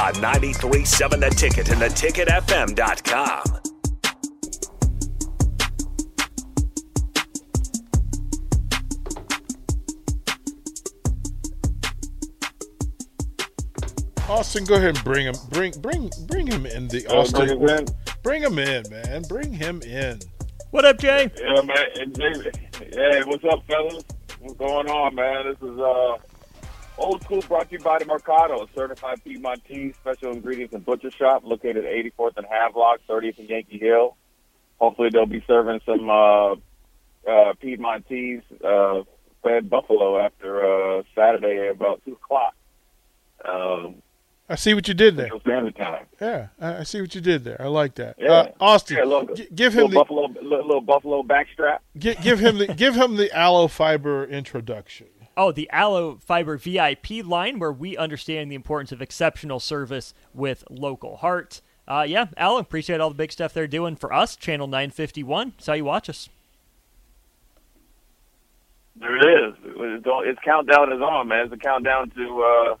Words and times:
On 0.00 0.14
93.7 0.14 1.20
The 1.20 1.28
Ticket 1.28 1.68
and 1.68 1.80
theticketfm.com. 1.82 3.60
Austin, 14.28 14.64
go 14.64 14.76
ahead 14.76 14.96
and 14.96 15.04
bring 15.04 15.26
him. 15.26 15.34
Bring 15.50 15.72
bring 15.80 16.10
bring 16.26 16.46
him 16.46 16.64
in. 16.64 16.88
The 16.88 17.06
Austin, 17.08 17.58
bring 17.58 17.60
him 17.60 17.68
in? 17.68 17.86
bring 18.22 18.42
him 18.42 18.58
in, 18.58 18.84
man. 18.90 19.22
Bring 19.28 19.52
him 19.52 19.82
in. 19.82 20.20
What 20.70 20.84
up, 20.84 20.98
Jay? 20.98 21.30
Yeah, 21.36 21.62
man. 21.62 22.12
Jay- 22.14 22.50
Hey, 22.92 23.22
what's 23.26 23.44
up, 23.44 23.62
fellas? 23.66 24.02
What's 24.40 24.54
going 24.54 24.88
on, 24.88 25.14
man? 25.14 25.44
This 25.46 25.58
is 25.70 25.78
uh, 25.78 26.16
Old 27.00 27.22
School 27.24 27.40
brought 27.48 27.68
to 27.70 27.76
you 27.78 27.82
by 27.82 27.98
the 27.98 28.04
Mercado, 28.04 28.68
certified 28.74 29.22
Piedmontese 29.24 29.94
special 29.96 30.32
ingredients 30.32 30.74
and 30.74 30.84
butcher 30.84 31.10
shop 31.10 31.42
located 31.44 31.78
at 31.84 31.92
84th 31.92 32.36
and 32.36 32.46
Havelock, 32.46 33.00
30th 33.08 33.38
and 33.38 33.48
Yankee 33.48 33.78
Hill. 33.78 34.16
Hopefully, 34.78 35.08
they'll 35.12 35.26
be 35.26 35.42
serving 35.46 35.80
some 35.86 36.08
uh, 36.10 36.52
uh, 36.52 37.54
Piedmontese 37.60 38.42
uh, 38.64 39.02
fed 39.42 39.68
buffalo 39.70 40.18
after 40.20 40.98
uh, 40.98 41.02
Saturday 41.14 41.68
at 41.68 41.76
about 41.76 42.02
2 42.04 42.12
o'clock. 42.12 42.54
Um, 43.48 43.96
I 44.48 44.56
see 44.56 44.74
what 44.74 44.88
you 44.88 44.94
did 44.94 45.16
there. 45.16 45.30
Standard 45.42 45.76
Time. 45.76 46.06
Yeah, 46.20 46.48
I 46.60 46.82
see 46.82 47.00
what 47.00 47.14
you 47.14 47.20
did 47.20 47.44
there. 47.44 47.56
I 47.62 47.66
like 47.68 47.94
that. 47.94 48.16
Yeah. 48.18 48.30
Uh, 48.32 48.48
Austin, 48.60 48.96
Yeah, 48.98 49.04
look, 49.04 49.36
gi- 49.36 49.48
give 49.54 49.72
him 49.72 49.86
little 49.86 49.88
the 49.90 49.94
buffalo, 49.96 50.26
little, 50.42 50.66
little 50.66 50.80
buffalo 50.80 51.22
backstrap. 51.22 51.78
gi- 51.96 52.16
give 52.16 52.40
him 52.40 52.58
the 52.58 52.66
give 52.66 52.96
him 52.96 53.16
the 53.16 53.30
ALLO 53.32 53.68
Fiber 53.68 54.24
introduction. 54.24 55.06
Oh, 55.36 55.52
the 55.52 55.70
ALLO 55.72 56.16
Fiber 56.16 56.56
VIP 56.56 57.24
line, 57.24 57.58
where 57.58 57.72
we 57.72 57.96
understand 57.96 58.50
the 58.50 58.56
importance 58.56 58.92
of 58.92 59.00
exceptional 59.00 59.60
service 59.60 60.12
with 60.34 60.64
local 60.68 61.18
heart. 61.18 61.60
Uh, 61.86 62.04
yeah, 62.06 62.26
ALLO, 62.36 62.58
appreciate 62.58 63.00
all 63.00 63.08
the 63.08 63.14
big 63.14 63.32
stuff 63.32 63.54
they're 63.54 63.66
doing 63.66 63.96
for 63.96 64.12
us. 64.12 64.36
Channel 64.36 64.66
951. 64.66 65.54
That's 65.56 65.66
how 65.66 65.72
you 65.74 65.84
watch 65.84 66.08
us. 66.08 66.28
There 68.96 69.16
it 69.16 69.48
is. 69.48 69.54
It's, 69.64 70.40
countdown 70.44 70.92
is 70.92 71.00
on, 71.00 71.28
man. 71.28 71.46
It's 71.46 71.54
a 71.54 71.56
countdown 71.56 72.10
to, 72.10 72.42
uh, 72.42 72.76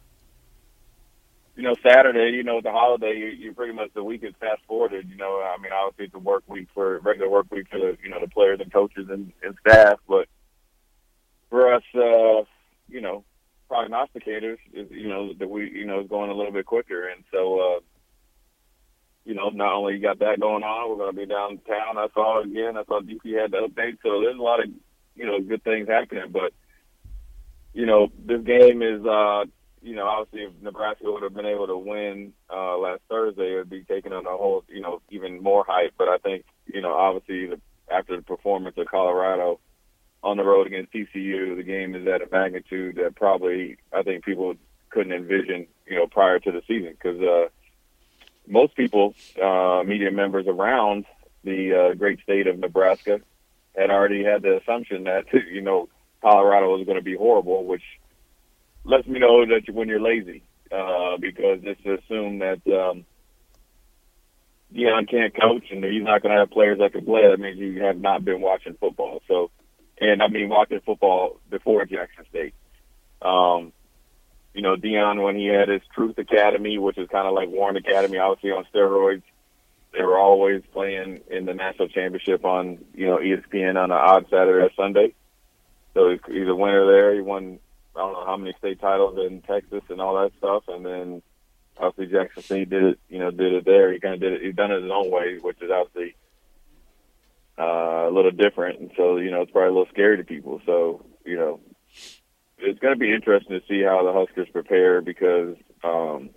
you 1.56 1.62
know, 1.62 1.74
Saturday. 1.82 2.36
You 2.36 2.42
know, 2.42 2.60
the 2.60 2.70
holiday, 2.70 3.16
you, 3.16 3.26
you 3.28 3.52
pretty 3.54 3.72
much 3.72 3.90
the 3.94 4.04
week 4.04 4.22
is 4.22 4.34
fast 4.38 4.60
forwarded. 4.68 5.08
You 5.08 5.16
know, 5.16 5.40
I 5.40 5.60
mean, 5.62 5.72
obviously 5.72 6.06
it's 6.06 6.14
a 6.14 6.18
work 6.18 6.42
week 6.46 6.68
for 6.74 6.98
regular 6.98 7.30
work 7.30 7.46
week 7.50 7.68
for 7.70 7.78
the, 7.78 7.96
you 8.02 8.10
know 8.10 8.20
the 8.20 8.28
players 8.28 8.60
and 8.60 8.70
coaches 8.70 9.08
and, 9.08 9.32
and 9.42 9.56
staff, 9.66 9.98
but 10.06 10.28
for 11.50 11.74
us, 11.74 11.82
uh, 11.94 12.44
you 12.88 13.02
know, 13.02 13.24
prognosticators, 13.70 14.58
you 14.72 15.08
know, 15.08 15.34
that 15.34 15.50
we, 15.50 15.70
you 15.70 15.86
know, 15.86 16.00
is 16.00 16.08
going 16.08 16.30
a 16.30 16.34
little 16.34 16.52
bit 16.52 16.66
quicker, 16.66 17.08
and 17.08 17.24
so. 17.30 17.60
uh 17.60 17.80
you 19.26 19.34
know, 19.34 19.50
not 19.50 19.74
only 19.74 19.94
you 19.94 20.00
got 20.00 20.18
that 20.20 20.40
going 20.40 20.62
on, 20.62 20.88
we're 20.88 20.96
going 20.96 21.14
to 21.14 21.20
be 21.20 21.26
downtown. 21.26 21.98
I 21.98 22.08
saw 22.14 22.42
again. 22.42 22.76
I 22.76 22.84
saw 22.84 23.00
DP 23.00 23.40
had 23.40 23.50
the 23.50 23.68
update. 23.68 23.98
So 24.02 24.20
there's 24.20 24.38
a 24.38 24.42
lot 24.42 24.64
of, 24.64 24.70
you 25.14 25.26
know, 25.26 25.38
good 25.40 25.62
things 25.62 25.88
happening. 25.88 26.32
But, 26.32 26.52
you 27.74 27.84
know, 27.84 28.08
this 28.24 28.42
game 28.42 28.82
is, 28.82 29.04
uh, 29.04 29.44
you 29.82 29.94
know, 29.94 30.06
obviously 30.06 30.44
if 30.44 30.62
Nebraska 30.62 31.04
would 31.04 31.22
have 31.22 31.34
been 31.34 31.46
able 31.46 31.66
to 31.66 31.76
win 31.76 32.32
uh, 32.50 32.78
last 32.78 33.02
Thursday, 33.10 33.52
it 33.52 33.56
would 33.56 33.70
be 33.70 33.84
taking 33.84 34.12
on 34.14 34.26
a 34.26 34.30
whole, 34.30 34.64
you 34.68 34.80
know, 34.80 35.02
even 35.10 35.42
more 35.42 35.64
hype. 35.68 35.92
But 35.98 36.08
I 36.08 36.16
think, 36.16 36.46
you 36.66 36.80
know, 36.80 36.94
obviously 36.94 37.46
the, 37.46 37.60
after 37.92 38.16
the 38.16 38.22
performance 38.22 38.76
of 38.78 38.86
Colorado 38.86 39.60
on 40.22 40.36
the 40.36 40.44
road 40.44 40.66
against 40.66 40.92
TCU, 40.92 41.56
the 41.56 41.62
game 41.62 41.94
is 41.94 42.06
at 42.06 42.22
a 42.22 42.28
magnitude 42.30 42.96
that 42.96 43.14
probably 43.16 43.78
I 43.92 44.02
think 44.02 44.24
people 44.24 44.54
couldn't 44.90 45.12
envision, 45.12 45.66
you 45.86 45.96
know, 45.96 46.06
prior 46.06 46.38
to 46.38 46.52
the 46.52 46.62
season 46.66 46.92
because 46.92 47.20
uh, 47.20 47.48
most 48.46 48.74
people, 48.74 49.14
uh, 49.42 49.82
media 49.84 50.10
members 50.10 50.46
around 50.46 51.06
the 51.44 51.74
uh, 51.74 51.94
great 51.94 52.20
state 52.22 52.46
of 52.46 52.58
Nebraska, 52.58 53.20
had 53.76 53.90
already 53.90 54.24
had 54.24 54.42
the 54.42 54.58
assumption 54.58 55.04
that 55.04 55.24
you 55.50 55.60
know 55.60 55.88
Colorado 56.20 56.76
was 56.76 56.84
going 56.84 56.98
to 56.98 57.04
be 57.04 57.16
horrible, 57.16 57.64
which 57.64 57.84
lets 58.84 59.06
me 59.06 59.18
know 59.18 59.46
that 59.46 59.72
when 59.72 59.88
you're 59.88 60.00
lazy, 60.00 60.42
uh, 60.72 61.16
because 61.18 61.60
it's 61.62 61.80
assumed 61.80 62.42
that 62.42 62.60
um, 62.66 63.04
Deion 64.74 65.08
can't 65.10 65.34
coach 65.34 65.64
and 65.70 65.84
he's 65.84 66.02
not 66.02 66.22
going 66.22 66.32
to 66.32 66.40
have 66.40 66.50
players 66.50 66.78
that 66.78 66.92
can 66.92 67.04
play. 67.04 67.28
That 67.28 67.40
means 67.40 67.58
you 67.58 67.82
have 67.82 67.98
not 67.98 68.24
been 68.24 68.40
watching 68.40 68.74
football. 68.74 69.22
So, 69.26 69.50
and 70.00 70.22
I 70.22 70.28
mean 70.28 70.48
watching 70.48 70.80
football 70.80 71.38
before 71.50 71.84
Jackson 71.84 72.24
State. 72.30 72.54
Um, 73.22 73.72
you 74.54 74.62
know, 74.62 74.76
Deion 74.76 75.22
when 75.22 75.36
he 75.36 75.46
had 75.46 75.68
his 75.68 75.82
Truth 75.94 76.18
Academy, 76.18 76.78
which 76.78 76.98
is 76.98 77.08
kind 77.08 77.28
of 77.28 77.34
like 77.34 77.48
Warren 77.48 77.76
Academy, 77.76 78.18
obviously 78.18 78.50
on 78.50 78.66
steroids. 78.74 79.22
They 79.92 80.02
were 80.02 80.18
always 80.18 80.62
playing 80.72 81.20
in 81.28 81.46
the 81.46 81.54
national 81.54 81.88
championship 81.88 82.44
on, 82.44 82.78
you 82.94 83.06
know, 83.06 83.18
ESPN 83.18 83.70
on 83.70 83.90
an 83.90 83.98
odd 83.98 84.26
Saturday 84.30 84.64
or 84.64 84.70
Sunday. 84.76 85.14
So 85.94 86.10
he's, 86.10 86.20
he's 86.28 86.48
a 86.48 86.54
winner 86.54 86.86
there. 86.86 87.14
He 87.14 87.20
won, 87.20 87.58
I 87.96 87.98
don't 87.98 88.12
know 88.12 88.24
how 88.24 88.36
many 88.36 88.54
state 88.58 88.80
titles 88.80 89.18
in 89.18 89.42
Texas 89.42 89.82
and 89.88 90.00
all 90.00 90.22
that 90.22 90.30
stuff. 90.38 90.64
And 90.68 90.86
then 90.86 91.22
obviously 91.76 92.16
Jackson 92.16 92.42
State 92.42 92.70
did 92.70 92.84
it, 92.84 92.98
you 93.08 93.18
know, 93.18 93.32
did 93.32 93.52
it 93.52 93.64
there. 93.64 93.92
He 93.92 93.98
kind 93.98 94.14
of 94.14 94.20
did 94.20 94.34
it. 94.34 94.42
He's 94.42 94.54
done 94.54 94.70
it 94.70 94.82
his 94.82 94.92
own 94.92 95.10
way, 95.10 95.38
which 95.40 95.60
is 95.60 95.70
obviously 95.72 96.14
uh, 97.60 98.08
a 98.08 98.12
little 98.12 98.30
different. 98.30 98.80
And 98.80 98.90
so, 98.96 99.18
you 99.18 99.30
know, 99.30 99.42
it's 99.42 99.52
probably 99.52 99.68
a 99.68 99.72
little 99.72 99.92
scary 99.92 100.16
to 100.16 100.24
people. 100.24 100.60
So, 100.64 101.04
you 101.26 101.36
know, 101.36 101.60
it's 102.58 102.78
going 102.78 102.94
to 102.94 102.98
be 102.98 103.12
interesting 103.12 103.60
to 103.60 103.66
see 103.68 103.82
how 103.82 104.02
the 104.04 104.12
Huskers 104.12 104.48
prepare 104.50 105.02
because, 105.02 105.56
um, 105.84 106.30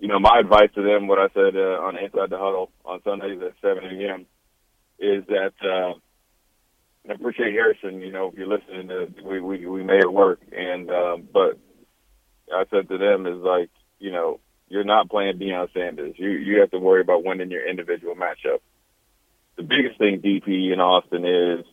you 0.00 0.08
know, 0.08 0.18
my 0.18 0.40
advice 0.40 0.70
to 0.74 0.82
them, 0.82 1.06
what 1.06 1.18
I 1.18 1.28
said 1.34 1.56
uh, 1.56 1.78
on 1.80 1.96
Inside 1.96 2.30
the 2.30 2.38
Huddle 2.38 2.70
on 2.84 3.02
Sundays 3.04 3.40
at 3.40 3.54
7 3.62 3.84
a.m., 3.84 4.26
is 4.98 5.24
that 5.28 5.52
uh, 5.62 5.94
I 7.08 7.14
appreciate 7.14 7.52
Harrison. 7.52 8.00
You 8.00 8.12
know, 8.12 8.28
if 8.28 8.34
you're 8.34 8.48
listening, 8.48 8.88
to, 8.88 9.08
we, 9.24 9.40
we 9.40 9.66
we 9.66 9.82
made 9.82 10.02
it 10.02 10.12
work, 10.12 10.40
and 10.52 10.90
um, 10.90 11.28
but 11.32 11.58
I 12.52 12.64
said 12.70 12.88
to 12.88 12.98
them 12.98 13.26
is 13.26 13.42
like, 13.42 13.70
you 13.98 14.12
know, 14.12 14.40
you're 14.68 14.84
not 14.84 15.10
playing 15.10 15.38
Deion 15.38 15.72
Sanders. 15.74 16.14
You 16.16 16.30
you 16.30 16.60
have 16.60 16.70
to 16.70 16.78
worry 16.78 17.00
about 17.00 17.24
winning 17.24 17.50
your 17.50 17.68
individual 17.68 18.14
matchup. 18.14 18.60
The 19.56 19.62
biggest 19.62 19.98
thing, 19.98 20.20
DP 20.20 20.72
in 20.72 20.80
Austin, 20.80 21.24
is 21.24 21.64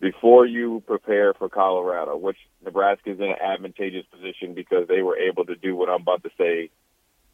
before 0.00 0.46
you 0.46 0.82
prepare 0.86 1.34
for 1.34 1.48
Colorado, 1.48 2.16
which 2.16 2.36
Nebraska 2.64 3.12
is 3.12 3.18
in 3.18 3.26
an 3.26 3.36
advantageous 3.40 4.04
position 4.06 4.54
because 4.54 4.86
they 4.88 5.02
were 5.02 5.16
able 5.16 5.44
to 5.46 5.56
do 5.56 5.74
what 5.74 5.88
I'm 5.88 6.02
about 6.02 6.22
to 6.22 6.30
say 6.38 6.70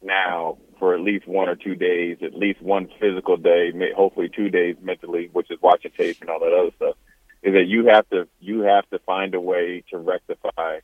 now 0.01 0.57
for 0.79 0.93
at 0.93 1.01
least 1.01 1.27
one 1.27 1.49
or 1.49 1.55
two 1.55 1.75
days, 1.75 2.17
at 2.21 2.33
least 2.33 2.61
one 2.61 2.89
physical 2.99 3.37
day, 3.37 3.71
hopefully 3.95 4.29
two 4.29 4.49
days 4.49 4.75
mentally, 4.81 5.29
which 5.31 5.51
is 5.51 5.61
watching 5.61 5.91
tape 5.97 6.17
and 6.21 6.29
all 6.29 6.39
that 6.39 6.53
other 6.53 6.71
stuff, 6.75 6.95
is 7.41 7.53
that 7.53 7.67
you 7.67 7.87
have 7.87 8.09
to 8.09 8.27
you 8.39 8.61
have 8.61 8.89
to 8.89 8.99
find 8.99 9.35
a 9.35 9.41
way 9.41 9.83
to 9.91 9.97
rectify 9.97 10.79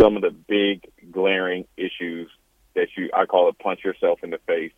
some 0.00 0.16
of 0.16 0.22
the 0.22 0.30
big 0.30 0.90
glaring 1.12 1.66
issues 1.76 2.30
that 2.74 2.88
you 2.96 3.10
I 3.14 3.26
call 3.26 3.48
it 3.48 3.58
punch 3.58 3.84
yourself 3.84 4.20
in 4.22 4.30
the 4.30 4.38
face 4.46 4.72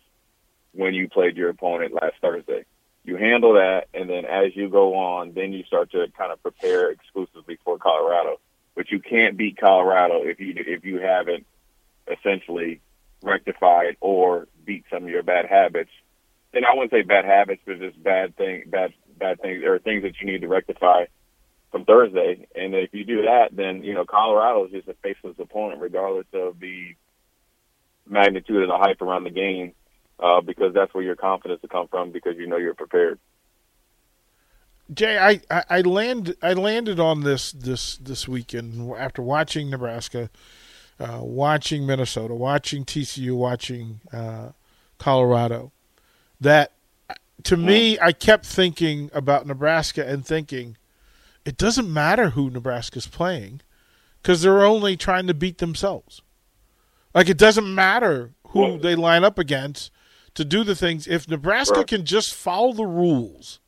when 0.73 0.93
you 0.93 1.07
played 1.07 1.37
your 1.37 1.49
opponent 1.49 1.93
last 1.93 2.15
Thursday. 2.21 2.65
You 3.05 3.17
handle 3.17 3.53
that, 3.53 3.87
and 3.93 4.09
then 4.09 4.25
as 4.25 4.55
you 4.55 4.69
go 4.69 4.95
on, 4.95 5.33
then 5.33 5.51
you 5.51 5.63
start 5.65 5.91
to 5.91 6.07
kind 6.17 6.31
of 6.31 6.41
prepare 6.41 6.89
exclusively 6.89 7.57
for 7.63 7.77
Colorado. 7.77 8.39
But 8.75 8.91
you 8.91 8.99
can't 8.99 9.37
beat 9.37 9.57
Colorado 9.57 10.23
if 10.23 10.39
you 10.39 10.53
if 10.55 10.85
you 10.85 10.99
haven't 10.99 11.45
essentially 12.07 12.81
rectified 13.21 13.97
or 13.99 14.47
beat 14.65 14.85
some 14.89 15.03
of 15.03 15.09
your 15.09 15.23
bad 15.23 15.45
habits. 15.45 15.91
And 16.53 16.65
I 16.65 16.73
wouldn't 16.73 16.91
say 16.91 17.01
bad 17.01 17.25
habits, 17.25 17.61
but 17.65 17.79
just 17.79 18.01
bad 18.01 18.35
thing, 18.37 18.63
bad 18.67 18.93
bad 19.17 19.41
things 19.41 19.63
or 19.63 19.79
things 19.79 20.03
that 20.03 20.19
you 20.19 20.27
need 20.27 20.41
to 20.41 20.47
rectify 20.47 21.05
from 21.71 21.85
Thursday. 21.85 22.47
And 22.55 22.73
if 22.73 22.93
you 22.93 23.03
do 23.03 23.23
that, 23.23 23.49
then 23.51 23.83
you 23.83 23.93
know 23.93 24.05
Colorado 24.05 24.65
is 24.65 24.71
just 24.71 24.87
a 24.87 24.93
faceless 25.03 25.35
opponent, 25.39 25.81
regardless 25.81 26.27
of 26.33 26.59
the 26.59 26.95
magnitude 28.07 28.63
of 28.63 28.69
the 28.69 28.77
hype 28.77 29.01
around 29.01 29.23
the 29.23 29.29
game, 29.29 29.73
uh, 30.19 30.41
because 30.41 30.73
that's 30.73 30.93
where 30.93 31.03
your 31.03 31.15
confidence 31.15 31.61
will 31.61 31.69
come 31.69 31.87
from 31.87 32.11
because 32.11 32.37
you 32.37 32.47
know 32.47 32.57
you're 32.57 32.73
prepared. 32.73 33.19
Jay, 34.93 35.17
I, 35.17 35.41
I, 35.49 35.63
I 35.69 35.81
land 35.81 36.35
I 36.41 36.53
landed 36.53 36.99
on 36.99 37.21
this 37.21 37.51
this 37.51 37.97
this 37.97 38.27
weekend 38.27 38.91
after 38.97 39.21
watching 39.21 39.69
Nebraska, 39.69 40.29
uh, 40.99 41.19
watching 41.21 41.85
Minnesota, 41.85 42.33
watching 42.35 42.85
TCU, 42.85 43.35
watching 43.35 44.01
uh, 44.11 44.49
Colorado. 44.97 45.71
That 46.39 46.73
to 47.43 47.57
me, 47.57 47.97
I 47.99 48.11
kept 48.11 48.45
thinking 48.45 49.09
about 49.13 49.47
Nebraska 49.47 50.05
and 50.07 50.25
thinking 50.25 50.77
it 51.45 51.57
doesn't 51.57 51.91
matter 51.91 52.31
who 52.31 52.49
Nebraska's 52.49 53.07
playing 53.07 53.61
because 54.21 54.41
they're 54.41 54.63
only 54.65 54.95
trying 54.95 55.27
to 55.27 55.33
beat 55.33 55.57
themselves. 55.57 56.21
Like 57.13 57.29
it 57.29 57.37
doesn't 57.37 57.73
matter 57.73 58.31
who 58.47 58.77
they 58.77 58.95
line 58.95 59.23
up 59.23 59.37
against 59.37 59.91
to 60.35 60.45
do 60.45 60.63
the 60.63 60.75
things. 60.75 61.07
If 61.07 61.27
Nebraska 61.27 61.79
Right. 61.79 61.87
can 61.87 62.05
just 62.05 62.33
follow 62.33 62.73
the 62.73 62.85
rules 62.85 63.59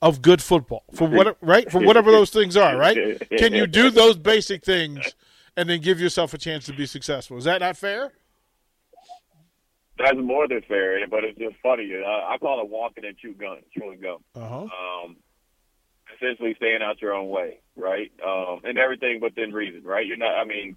of 0.00 0.22
good 0.22 0.40
football 0.42 0.84
for 0.94 1.08
what 1.08 1.36
right 1.40 1.70
for 1.70 1.80
whatever 1.80 2.10
those 2.12 2.30
things 2.30 2.56
are, 2.56 2.76
right? 2.76 2.96
Can 3.36 3.52
you 3.54 3.66
do 3.66 3.90
those 3.90 4.16
basic 4.16 4.64
things 4.64 5.14
and 5.56 5.68
then 5.68 5.80
give 5.80 6.00
yourself 6.00 6.32
a 6.34 6.38
chance 6.38 6.64
to 6.66 6.72
be 6.72 6.86
successful? 6.86 7.36
Is 7.36 7.44
that 7.44 7.60
not 7.60 7.76
fair? 7.76 8.12
That's 9.98 10.16
more 10.16 10.46
than 10.46 10.62
fair, 10.68 11.04
but 11.08 11.24
it's 11.24 11.36
just 11.38 11.56
funny. 11.60 11.90
Uh, 11.92 12.06
I 12.08 12.38
call 12.38 12.60
it 12.62 12.68
walking 12.68 13.04
and 13.04 13.16
chew 13.18 13.34
gun, 13.34 13.58
chewing 13.76 14.00
gum. 14.00 14.18
Uh 14.36 14.48
huh. 14.48 14.56
um, 15.04 15.16
essentially 16.14 16.54
staying 16.56 16.78
out 16.82 17.02
your 17.02 17.14
own 17.14 17.28
way, 17.28 17.58
right? 17.74 18.12
Um, 18.24 18.60
and 18.62 18.78
everything 18.78 19.20
within 19.20 19.52
reason, 19.52 19.82
right? 19.82 20.06
You're 20.06 20.16
not. 20.16 20.36
I 20.38 20.44
mean, 20.44 20.76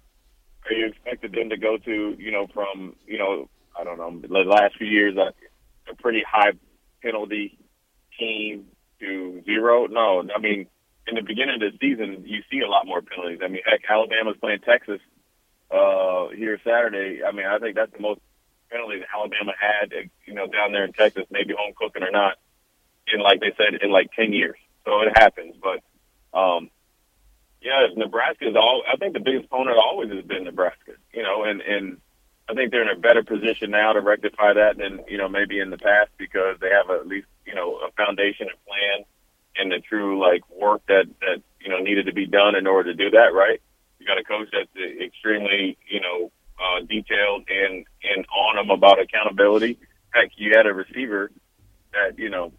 are 0.68 0.72
you 0.72 0.86
expected 0.86 1.32
them 1.32 1.50
to 1.50 1.56
go 1.56 1.76
to 1.78 2.16
you 2.18 2.32
know 2.32 2.48
from 2.52 2.96
you 3.06 3.18
know 3.18 3.48
I 3.78 3.84
don't 3.84 3.98
know 3.98 4.20
the 4.20 4.48
last 4.48 4.76
few 4.76 4.86
years 4.86 5.16
a, 5.16 5.32
a 5.90 5.96
pretty 5.96 6.22
high 6.28 6.52
penalty 7.02 7.58
team 8.18 8.66
to 9.00 9.42
zero? 9.44 9.86
No, 9.86 10.24
I 10.34 10.38
mean 10.40 10.66
in 11.06 11.16
the 11.16 11.22
beginning 11.22 11.56
of 11.56 11.60
the 11.60 11.78
season 11.80 12.24
you 12.26 12.42
see 12.50 12.60
a 12.60 12.68
lot 12.68 12.86
more 12.86 13.02
penalties. 13.02 13.40
I 13.42 13.48
mean, 13.48 13.62
heck, 13.64 13.80
Alabama's 13.88 14.36
playing 14.40 14.60
Texas 14.60 15.00
uh, 15.70 16.28
here 16.28 16.60
Saturday. 16.64 17.22
I 17.24 17.32
mean, 17.32 17.46
I 17.46 17.58
think 17.58 17.76
that's 17.76 17.92
the 17.92 18.00
most 18.00 18.20
penalties 18.70 19.02
Alabama 19.12 19.52
had, 19.58 19.92
uh, 19.92 20.02
you 20.26 20.34
know, 20.34 20.46
down 20.46 20.72
there 20.72 20.84
in 20.84 20.92
Texas, 20.92 21.24
maybe 21.30 21.54
home 21.56 21.74
cooking 21.76 22.02
or 22.02 22.10
not, 22.10 22.36
in 23.12 23.20
like 23.20 23.40
they 23.40 23.52
said 23.56 23.82
in 23.82 23.90
like 23.90 24.12
ten 24.12 24.32
years. 24.32 24.56
So 24.84 25.02
it 25.02 25.16
happens, 25.16 25.54
but 25.62 25.82
um, 26.38 26.70
yeah, 27.60 27.86
is 27.86 28.56
all. 28.56 28.82
I 28.90 28.96
think 28.96 29.14
the 29.14 29.20
biggest 29.20 29.46
opponent 29.46 29.78
always 29.78 30.10
has 30.10 30.24
been 30.24 30.44
Nebraska. 30.44 30.92
You 31.12 31.22
know, 31.22 31.44
and 31.44 31.60
and 31.60 31.98
I 32.48 32.54
think 32.54 32.70
they're 32.70 32.82
in 32.82 32.96
a 32.96 33.00
better 33.00 33.22
position 33.22 33.70
now 33.70 33.92
to 33.92 34.00
rectify 34.00 34.54
that 34.54 34.76
than 34.76 35.00
you 35.08 35.18
know 35.18 35.28
maybe 35.28 35.58
in 35.60 35.70
the 35.70 35.78
past 35.78 36.10
because 36.18 36.56
they 36.60 36.70
have 36.70 36.90
at 36.90 37.06
least 37.06 37.26
you 37.46 37.54
know 37.54 37.76
a 37.76 37.90
foundation 37.92 38.48
and 38.48 38.64
plan 38.66 39.04
and 39.56 39.70
the 39.70 39.80
true 39.80 40.20
like 40.20 40.42
work 40.50 40.82
that 40.88 41.06
that 41.20 41.42
you 41.60 41.70
know 41.70 41.78
needed 41.78 42.06
to 42.06 42.12
be 42.12 42.26
done 42.26 42.56
in 42.56 42.66
order 42.66 42.92
to 42.92 42.96
do 42.96 43.10
that. 43.10 43.32
Right? 43.32 43.60
You 43.98 44.06
got 44.06 44.18
a 44.18 44.24
coach 44.24 44.48
that's 44.52 44.68
extremely 45.00 45.78
you 45.88 46.00
know 46.00 46.32
uh, 46.58 46.80
detailed 46.80 47.44
and 47.48 47.86
and 48.02 48.26
on 48.34 48.56
them 48.56 48.70
about 48.70 49.00
accountability. 49.00 49.78
Heck, 50.10 50.32
you 50.36 50.52
had 50.56 50.66
a 50.66 50.74
receiver 50.74 51.30
that 51.92 52.18
you 52.18 52.28
know 52.28 52.52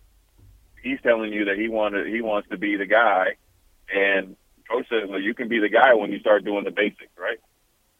he's 0.81 0.99
telling 1.01 1.33
you 1.33 1.45
that 1.45 1.57
he 1.57 1.67
wanted 1.67 2.07
he 2.07 2.21
wants 2.21 2.49
to 2.49 2.57
be 2.57 2.77
the 2.77 2.85
guy, 2.85 3.35
and 3.93 4.35
coach 4.69 4.87
says, 4.89 5.09
"Well, 5.09 5.19
you 5.19 5.33
can 5.33 5.47
be 5.47 5.59
the 5.59 5.69
guy 5.69 5.93
when 5.93 6.11
you 6.11 6.19
start 6.19 6.43
doing 6.45 6.63
the 6.63 6.71
basics, 6.71 7.11
right?" 7.17 7.39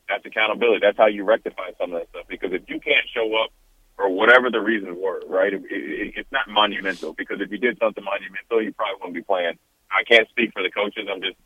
That's 0.10 0.26
accountability. 0.26 0.80
That's 0.82 0.98
how 0.98 1.08
you 1.08 1.24
rectify 1.24 1.72
some 1.80 1.94
of 1.94 2.02
that 2.02 2.10
stuff. 2.10 2.26
Because 2.28 2.52
if 2.54 2.64
you 2.68 2.80
can't 2.80 3.06
show 3.14 3.36
up 3.42 3.52
for 3.96 4.10
whatever 4.10 4.50
the 4.50 4.60
reasons 4.60 4.98
were, 5.00 5.22
right, 5.28 5.54
it, 5.54 5.64
it, 5.70 6.14
it's 6.16 6.32
not 6.32 6.48
monumental. 6.50 7.14
Because 7.14 7.40
if 7.42 7.52
you 7.52 7.58
did 7.58 7.78
something 7.80 8.04
monumental, 8.04 8.62
you 8.62 8.74
probably 8.74 8.96
wouldn't 9.00 9.16
be 9.16 9.22
playing. 9.22 9.58
I 9.92 10.04
can't 10.04 10.28
speak 10.30 10.52
for 10.54 10.64
the 10.64 10.72
coaches. 10.72 11.08
I'm 11.12 11.22
just 11.22 11.38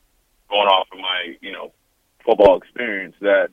going 0.50 0.68
off 0.68 0.88
of 0.92 1.00
my 1.00 1.36
you 1.42 1.51
know 1.51 1.74
football 2.25 2.57
experience 2.57 3.15
that 3.21 3.50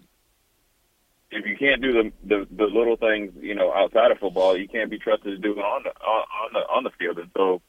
if 1.31 1.47
you 1.47 1.57
can't 1.57 1.83
do 1.83 1.93
the, 1.93 2.13
the 2.25 2.47
the 2.51 2.65
little 2.65 2.97
things, 2.97 3.33
you 3.41 3.55
know, 3.55 3.73
outside 3.73 4.11
of 4.11 4.19
football, 4.19 4.57
you 4.57 4.69
can't 4.69 4.91
be 4.91 4.99
trusted 4.99 5.35
to 5.35 5.39
do 5.39 5.59
it 5.59 5.63
on 5.63 5.83
the 5.83 5.91
on, 5.91 6.53
the 6.53 6.59
on 6.61 6.85
the 6.85 6.91
field. 6.99 7.19
And 7.19 7.31
so, 7.37 7.61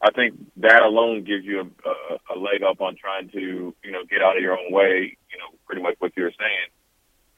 I 0.00 0.10
think 0.10 0.34
that 0.56 0.82
alone 0.82 1.24
gives 1.24 1.44
you 1.44 1.60
a, 1.60 1.88
a, 1.88 2.36
a 2.36 2.36
leg 2.38 2.62
up 2.62 2.80
on 2.80 2.96
trying 2.96 3.28
to 3.30 3.74
you 3.82 3.90
know 3.90 4.04
get 4.10 4.22
out 4.22 4.36
of 4.36 4.42
your 4.42 4.58
own 4.58 4.72
way. 4.72 5.16
You 5.30 5.38
know, 5.38 5.56
pretty 5.66 5.82
much 5.82 5.96
what 5.98 6.12
you're 6.16 6.32
saying, 6.32 6.68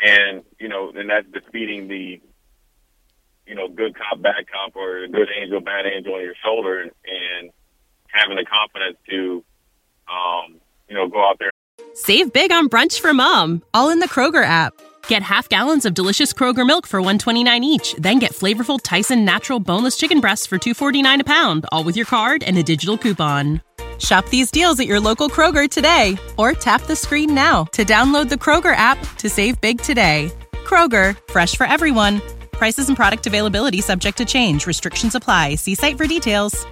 and 0.01 0.43
you 0.59 0.69
know, 0.69 0.93
and 0.95 1.11
that's 1.11 1.27
defeating 1.33 1.89
the 1.89 2.21
you 3.47 3.55
know 3.55 3.69
good 3.69 3.97
cop 3.97 4.21
bad 4.23 4.47
cop 4.53 4.75
or 4.77 5.07
good 5.07 5.29
angel 5.41 5.61
bad 5.61 5.87
angel 5.87 6.15
on 6.15 6.23
your 6.23 6.35
shoulder, 6.45 6.81
and, 6.83 7.51
having 8.09 8.37
the 8.37 8.45
confidence 8.45 8.97
to 9.11 9.45
um, 10.09 10.61
you 10.89 10.95
know 10.95 11.09
go 11.09 11.29
out 11.29 11.37
there. 11.39 11.51
Save 11.95 12.33
big 12.33 12.53
on 12.53 12.69
brunch 12.69 13.01
for 13.01 13.13
mom, 13.13 13.63
all 13.73 13.91
in 13.91 13.99
the 13.99 14.09
Kroger 14.09 14.45
app. 14.45 14.73
Get 15.09 15.23
half 15.23 15.49
gallons 15.49 15.85
of 15.85 15.95
delicious 15.95 16.33
Kroger 16.33 16.67
milk 16.67 16.87
for 16.87 17.01
129 17.01 17.65
each, 17.65 17.95
then 17.99 18.19
get 18.19 18.33
flavorful 18.33 18.81
Tyson 18.83 19.25
natural 19.25 19.61
boneless 19.61 19.97
chicken 19.97 20.21
breasts 20.21 20.47
for 20.47 20.59
249 20.59 21.21
a 21.21 21.25
pound, 21.25 21.67
all 21.73 21.85
with 21.85 21.97
your 21.97 22.07
card 22.07 22.43
and 22.43 22.57
a 22.57 22.63
digital 22.63 22.97
coupon. 22.97 23.61
Shop 23.99 24.29
these 24.31 24.51
deals 24.51 24.81
at 24.81 24.89
your 24.89 24.99
local 24.99 25.29
Kroger 25.29 25.71
today 25.71 26.19
or 26.37 26.53
tap 26.53 26.83
the 26.83 26.97
screen 26.97 27.35
now 27.35 27.65
to 27.73 27.85
download 27.85 28.29
the 28.29 28.35
Kroger 28.35 28.75
app 28.75 28.99
to 29.19 29.31
save 29.31 29.61
big 29.61 29.81
today. 29.81 30.33
Kroger, 30.65 31.17
fresh 31.31 31.55
for 31.55 31.67
everyone. 31.67 32.21
Prices 32.53 32.89
and 32.89 32.97
product 32.97 33.29
availability 33.29 33.81
subject 33.81 34.19
to 34.19 34.25
change. 34.25 34.67
Restrictions 34.67 35.15
apply. 35.15 35.55
See 35.55 35.77
site 35.77 35.97
for 35.97 36.09
details. 36.09 36.67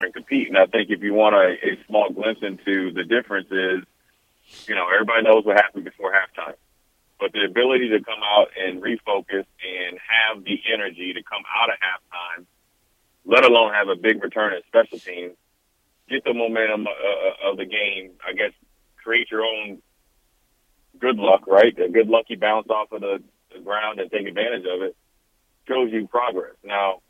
and 0.00 0.14
compete. 0.14 0.48
And 0.48 0.56
I 0.56 0.66
think 0.66 0.90
if 0.90 1.02
you 1.02 1.12
want 1.12 1.34
a, 1.34 1.56
a 1.62 1.84
small 1.86 2.10
glimpse 2.10 2.42
into 2.42 2.92
the 2.92 3.04
difference 3.04 3.48
is, 3.50 3.82
you 4.66 4.74
know, 4.74 4.86
everybody 4.92 5.22
knows 5.22 5.44
what 5.44 5.56
happened 5.56 5.84
before 5.84 6.12
halftime. 6.12 6.54
But 7.18 7.32
the 7.32 7.44
ability 7.44 7.88
to 7.90 8.04
come 8.04 8.20
out 8.22 8.48
and 8.60 8.82
refocus 8.82 9.46
and 9.62 9.98
have 9.98 10.44
the 10.44 10.60
energy 10.72 11.14
to 11.14 11.22
come 11.22 11.42
out 11.48 11.70
of 11.70 11.76
halftime, 11.80 12.46
let 13.24 13.44
alone 13.44 13.72
have 13.72 13.88
a 13.88 13.96
big 13.96 14.22
return 14.22 14.52
at 14.52 14.64
special 14.66 14.98
teams, 14.98 15.34
get 16.08 16.24
the 16.24 16.34
momentum 16.34 16.86
uh, 16.86 17.50
of 17.50 17.56
the 17.56 17.64
game, 17.64 18.12
I 18.26 18.32
guess, 18.32 18.52
create 19.02 19.30
your 19.30 19.44
own 19.44 19.80
good 20.98 21.16
luck, 21.16 21.46
right? 21.46 21.76
A 21.78 21.88
good 21.88 22.08
lucky 22.08 22.36
bounce 22.36 22.68
off 22.68 22.92
of 22.92 23.00
the, 23.00 23.22
the 23.52 23.60
ground 23.60 24.00
and 24.00 24.10
take 24.10 24.26
advantage 24.26 24.64
of 24.66 24.82
it 24.82 24.96
shows 25.68 25.90
you 25.92 26.06
progress. 26.06 26.54
Now, 26.64 27.00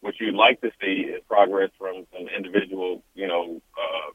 what 0.00 0.14
you'd 0.18 0.34
like 0.34 0.60
to 0.62 0.70
see 0.80 1.02
is 1.02 1.22
progress 1.28 1.70
from 1.78 2.06
some 2.12 2.26
individual, 2.28 3.02
you 3.14 3.28
know, 3.28 3.60
uh, 3.76 4.12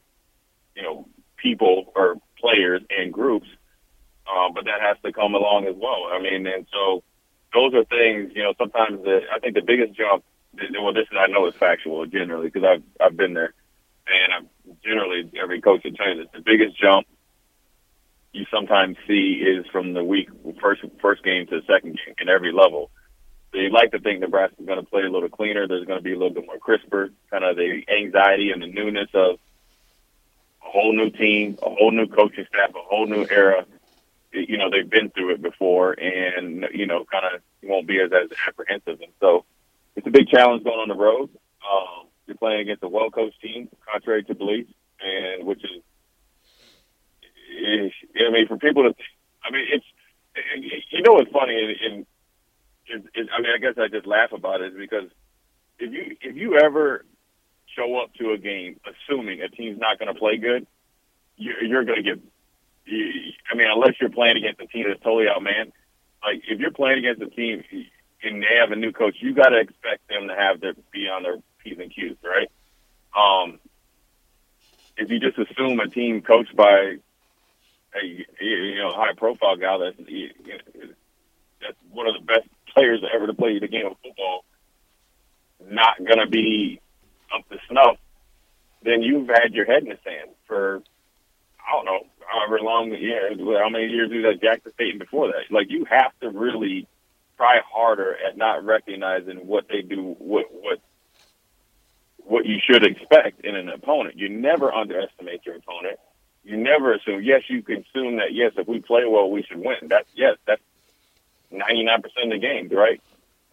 you 0.75 0.83
know, 0.83 1.07
people 1.37 1.91
or 1.95 2.15
players 2.39 2.81
and 2.89 3.13
groups, 3.13 3.47
uh, 4.27 4.49
but 4.53 4.65
that 4.65 4.81
has 4.81 4.97
to 5.03 5.11
come 5.11 5.35
along 5.35 5.65
as 5.67 5.75
well. 5.75 6.09
I 6.11 6.21
mean, 6.21 6.47
and 6.47 6.65
so 6.71 7.03
those 7.53 7.73
are 7.73 7.85
things, 7.85 8.31
you 8.35 8.43
know, 8.43 8.53
sometimes 8.57 9.03
the, 9.03 9.21
I 9.33 9.39
think 9.39 9.55
the 9.55 9.61
biggest 9.61 9.93
jump, 9.93 10.23
well, 10.79 10.93
this 10.93 11.07
is, 11.11 11.17
I 11.17 11.27
know 11.27 11.45
it's 11.45 11.57
factual 11.57 12.05
generally 12.05 12.49
because 12.49 12.63
I've, 12.63 12.83
I've 12.99 13.17
been 13.17 13.33
there 13.33 13.53
and 14.07 14.33
I'm 14.33 14.49
generally 14.83 15.31
every 15.41 15.61
coach 15.61 15.83
will 15.83 15.91
tell 15.91 16.09
you 16.09 16.23
this, 16.23 16.27
the 16.33 16.41
biggest 16.41 16.79
jump 16.79 17.07
you 18.33 18.45
sometimes 18.51 18.97
see 19.07 19.41
is 19.45 19.65
from 19.71 19.93
the 19.93 20.03
week 20.03 20.29
first, 20.61 20.83
first 21.01 21.23
game 21.23 21.47
to 21.47 21.61
the 21.61 21.65
second 21.65 21.97
game 21.97 22.15
in 22.19 22.29
every 22.29 22.51
level. 22.51 22.91
So 23.51 23.59
you'd 23.59 23.71
like 23.71 23.91
to 23.91 23.99
think 23.99 24.19
Nebraska's 24.19 24.65
going 24.65 24.79
to 24.79 24.85
play 24.85 25.03
a 25.03 25.09
little 25.09 25.29
cleaner. 25.29 25.67
There's 25.67 25.85
going 25.85 25.99
to 25.99 26.03
be 26.03 26.11
a 26.11 26.17
little 26.17 26.33
bit 26.33 26.45
more 26.45 26.57
crisper, 26.57 27.11
kind 27.31 27.45
of 27.45 27.55
the 27.55 27.83
anxiety 27.87 28.51
and 28.51 28.61
the 28.61 28.67
newness 28.67 29.09
of 29.13 29.35
a 30.61 30.69
whole 30.69 30.93
new 30.93 31.09
team, 31.09 31.57
a 31.63 31.69
whole 31.69 31.91
new 31.91 32.07
coaching 32.07 32.45
staff, 32.49 32.71
a 32.71 32.79
whole 32.79 33.07
new 33.07 33.25
era. 33.31 33.65
You 34.35 34.57
know, 34.57 34.69
they've 34.69 34.89
been 34.89 35.09
through 35.11 35.33
it 35.33 35.41
before 35.41 35.93
and, 35.93 36.67
you 36.73 36.85
know, 36.85 37.05
kind 37.05 37.25
of 37.25 37.41
won't 37.63 37.87
be 37.87 37.99
as, 37.99 38.11
as 38.11 38.29
apprehensive. 38.47 38.99
And 39.01 39.11
so 39.19 39.45
it's 39.95 40.05
a 40.05 40.11
big 40.11 40.27
challenge 40.27 40.63
going 40.63 40.79
on 40.79 40.89
the 40.89 40.95
road. 40.95 41.29
Um, 41.63 42.07
you're 42.27 42.37
playing 42.37 42.61
against 42.61 42.83
a 42.83 42.89
well-coached 42.89 43.39
team, 43.41 43.69
contrary 43.91 44.23
to 44.25 44.35
belief, 44.35 44.67
and 45.01 45.45
which 45.45 45.63
is, 45.63 45.81
is 47.61 47.91
I 48.27 48.31
mean, 48.31 48.47
for 48.47 48.57
people 48.57 48.83
to, 48.83 48.95
I 49.43 49.51
mean, 49.51 49.65
it's, 49.71 49.85
you 50.91 51.01
know, 51.01 51.13
what's 51.13 51.31
funny, 51.31 51.55
and, 51.55 51.93
and 51.93 52.05
is, 53.15 53.27
I 53.33 53.41
mean, 53.41 53.51
I 53.55 53.57
guess 53.57 53.77
I 53.77 53.87
just 53.87 54.05
laugh 54.05 54.31
about 54.31 54.61
it 54.61 54.77
because 54.77 55.09
if 55.79 55.91
you 55.91 56.15
if 56.21 56.35
you 56.35 56.57
ever 56.57 57.05
show 57.75 57.97
up 57.97 58.13
to 58.15 58.31
a 58.31 58.37
game 58.37 58.79
assuming 58.85 59.41
a 59.41 59.49
team's 59.49 59.79
not 59.79 59.99
going 59.99 60.13
to 60.13 60.19
play 60.19 60.37
good, 60.37 60.67
you're, 61.37 61.63
you're 61.63 61.83
going 61.83 62.03
to 62.03 62.03
get 62.03 62.19
you, 62.85 63.31
I 63.51 63.55
mean, 63.55 63.67
unless 63.71 63.93
you're 63.99 64.09
playing 64.09 64.37
against 64.37 64.61
a 64.61 64.67
team 64.67 64.85
that's 64.87 65.01
totally 65.01 65.25
outmanned, 65.25 65.71
like 66.23 66.43
if 66.47 66.59
you're 66.59 66.71
playing 66.71 66.99
against 66.99 67.21
a 67.21 67.29
team 67.29 67.63
and 68.23 68.41
they 68.41 68.57
have 68.59 68.71
a 68.71 68.75
new 68.75 68.91
coach, 68.91 69.15
you 69.19 69.33
got 69.33 69.49
to 69.49 69.59
expect 69.59 70.07
them 70.09 70.27
to 70.27 70.35
have 70.35 70.59
their 70.59 70.73
be 70.91 71.07
on 71.07 71.23
their 71.23 71.37
p's 71.63 71.77
and 71.79 71.93
q's, 71.93 72.17
right? 72.23 72.49
Um, 73.15 73.59
if 74.97 75.09
you 75.09 75.19
just 75.19 75.37
assume 75.37 75.79
a 75.79 75.87
team 75.87 76.21
coached 76.21 76.55
by 76.55 76.97
a 77.95 78.05
you 78.41 78.77
know 78.77 78.91
high 78.91 79.13
profile 79.15 79.55
guy 79.55 79.77
that's 79.77 79.97
that's 81.61 81.77
one 81.91 82.07
of 82.07 82.13
the 82.13 82.21
best 82.25 82.47
players 82.73 83.01
ever 83.13 83.27
to 83.27 83.33
play 83.33 83.59
the 83.59 83.67
game 83.67 83.85
of 83.85 83.97
football, 84.03 84.43
not 85.69 85.97
to 85.97 86.27
be 86.29 86.81
up 87.33 87.47
to 87.49 87.57
snuff, 87.69 87.97
then 88.83 89.01
you've 89.01 89.27
had 89.27 89.53
your 89.53 89.65
head 89.65 89.83
in 89.83 89.89
the 89.89 89.97
sand 90.03 90.29
for 90.47 90.81
I 91.59 91.71
don't 91.71 91.85
know 91.85 92.05
however 92.27 92.59
long 92.59 92.91
years, 92.91 93.39
how 93.39 93.69
many 93.69 93.87
years 93.87 94.09
was 94.11 94.23
that 94.23 94.41
Jackson 94.41 94.73
State 94.73 94.91
and 94.91 94.99
before 94.99 95.27
that. 95.27 95.51
Like 95.51 95.69
you 95.69 95.85
have 95.85 96.11
to 96.21 96.29
really 96.29 96.87
try 97.37 97.59
harder 97.65 98.15
at 98.25 98.37
not 98.37 98.65
recognizing 98.65 99.47
what 99.47 99.67
they 99.67 99.81
do, 99.81 100.15
what 100.19 100.45
what 100.51 100.79
what 102.17 102.45
you 102.45 102.59
should 102.63 102.85
expect 102.85 103.45
in 103.45 103.55
an 103.55 103.69
opponent. 103.69 104.17
You 104.17 104.29
never 104.29 104.73
underestimate 104.73 105.45
your 105.45 105.55
opponent. 105.55 105.99
You 106.43 106.57
never 106.57 106.93
assume. 106.93 107.23
Yes, 107.23 107.43
you 107.47 107.61
can 107.61 107.85
assume 107.87 108.17
that. 108.17 108.33
Yes, 108.33 108.53
if 108.57 108.67
we 108.67 108.79
play 108.79 109.05
well, 109.05 109.29
we 109.29 109.43
should 109.43 109.57
win. 109.57 109.77
That's 109.83 110.09
yes, 110.15 110.37
that's 110.45 110.61
ninety 111.51 111.83
nine 111.83 112.01
percent 112.01 112.25
of 112.25 112.31
the 112.31 112.47
games, 112.47 112.71
right? 112.71 113.01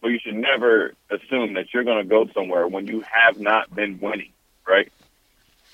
But 0.00 0.08
you 0.08 0.18
should 0.18 0.34
never 0.34 0.94
assume 1.10 1.54
that 1.54 1.72
you're 1.72 1.84
going 1.84 2.02
to 2.02 2.08
go 2.08 2.26
somewhere 2.34 2.66
when 2.66 2.86
you 2.86 3.04
have 3.10 3.38
not 3.38 3.74
been 3.74 4.00
winning, 4.00 4.32
right? 4.66 4.92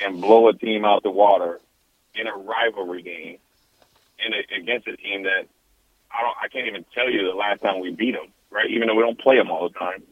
And 0.01 0.21
blow 0.21 0.49
a 0.49 0.55
team 0.55 0.85
out 0.85 1.03
the 1.03 1.11
water 1.11 1.61
in 2.19 2.27
a 2.27 2.37
rivalry 2.37 3.03
game 3.03 3.39
in 4.25 4.33
a, 4.35 4.61
against 4.61 4.87
a 4.89 4.97
team 4.97 5.23
that 5.25 5.47
I 6.11 6.23
don't, 6.23 6.37
I 6.43 6.49
can't 6.49 6.67
even 6.67 6.85
tell 6.95 7.11
you 7.11 7.25
the 7.31 7.37
last 7.37 7.63
time 7.63 7.81
we 7.81 7.91
beat 7.91 8.13
them, 8.13 8.33
right? 8.51 8.71
Even 8.71 8.89
though 8.89 8.95
we 8.95 9.03
don't 9.03 9.21
play 9.21 9.37
them 9.37 9.51
all 9.51 9.69
the 9.69 9.79
time. 9.79 10.03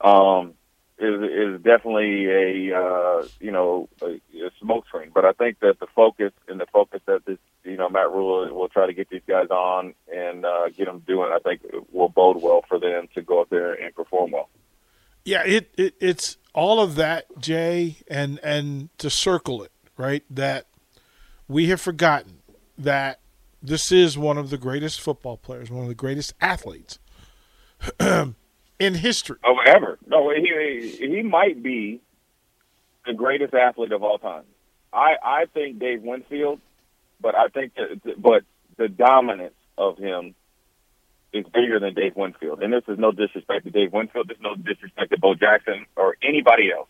Um, 0.00 0.54
is 1.00 1.22
is 1.22 1.62
definitely 1.62 2.26
a 2.26 2.76
uh, 2.76 3.26
you 3.40 3.52
know 3.52 3.88
a, 4.02 4.06
a 4.06 4.50
smoke 4.60 4.86
screen. 4.86 5.10
But 5.14 5.24
I 5.24 5.32
think 5.32 5.60
that 5.60 5.78
the 5.78 5.86
focus 5.94 6.32
and 6.48 6.60
the 6.60 6.66
focus 6.66 7.00
that 7.06 7.24
this 7.24 7.38
you 7.64 7.76
know 7.76 7.88
Matt 7.88 8.10
Rhule 8.10 8.52
will 8.52 8.68
try 8.68 8.86
to 8.86 8.92
get 8.92 9.08
these 9.08 9.22
guys 9.26 9.48
on 9.50 9.94
and 10.12 10.44
uh, 10.44 10.68
get 10.70 10.86
them 10.86 11.02
doing, 11.06 11.30
I 11.32 11.38
think 11.38 11.62
will 11.92 12.08
bode 12.08 12.42
well 12.42 12.64
for 12.68 12.78
them 12.78 13.08
to 13.14 13.22
go 13.22 13.40
up 13.40 13.50
there 13.50 13.72
and 13.72 13.94
perform 13.94 14.32
well. 14.32 14.48
Yeah, 15.24 15.42
it, 15.44 15.70
it 15.76 15.94
it's 16.00 16.36
all 16.52 16.80
of 16.80 16.96
that, 16.96 17.26
Jay, 17.38 17.98
and 18.08 18.40
and 18.42 18.88
to 18.98 19.10
circle 19.10 19.62
it 19.62 19.72
right 19.96 20.24
that 20.30 20.66
we 21.48 21.66
have 21.66 21.80
forgotten 21.80 22.38
that 22.76 23.20
this 23.62 23.90
is 23.90 24.16
one 24.16 24.38
of 24.38 24.50
the 24.50 24.58
greatest 24.58 25.00
football 25.00 25.36
players, 25.36 25.70
one 25.70 25.82
of 25.82 25.88
the 25.88 25.94
greatest 25.94 26.34
athletes 26.40 26.98
in 28.00 28.94
history. 28.94 29.38
Oh, 29.44 29.56
ever. 29.66 29.98
No, 30.06 30.30
he 30.30 30.96
he 30.98 31.22
might 31.22 31.62
be 31.62 32.00
the 33.06 33.14
greatest 33.14 33.54
athlete 33.54 33.92
of 33.92 34.02
all 34.02 34.18
time. 34.18 34.44
I 34.92 35.14
I 35.22 35.44
think 35.52 35.78
Dave 35.78 36.02
Winfield, 36.02 36.60
but 37.20 37.34
I 37.34 37.48
think 37.48 37.72
but 38.18 38.42
the 38.76 38.88
dominance 38.88 39.54
of 39.76 39.98
him 39.98 40.34
is 41.32 41.44
bigger 41.46 41.78
than 41.80 41.94
Dave 41.94 42.16
Winfield. 42.16 42.62
And 42.62 42.72
this 42.72 42.84
is 42.88 42.98
no 42.98 43.12
disrespect 43.12 43.64
to 43.64 43.70
Dave 43.70 43.92
Winfield. 43.92 44.28
This 44.28 44.36
is 44.36 44.42
no 44.42 44.54
disrespect 44.54 45.10
to 45.10 45.18
Bo 45.18 45.34
Jackson 45.34 45.86
or 45.96 46.16
anybody 46.22 46.70
else. 46.72 46.88